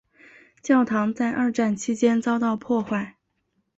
[0.63, 3.17] 教堂在二战期间遭到破坏。